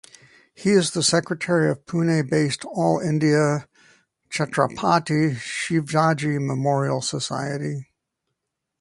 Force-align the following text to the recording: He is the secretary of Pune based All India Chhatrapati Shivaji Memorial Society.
He 0.55 0.71
is 0.71 0.89
the 0.89 1.03
secretary 1.03 1.69
of 1.69 1.85
Pune 1.85 2.27
based 2.27 2.65
All 2.65 2.99
India 2.99 3.67
Chhatrapati 4.31 5.35
Shivaji 5.35 6.43
Memorial 6.43 7.03
Society. 7.03 7.85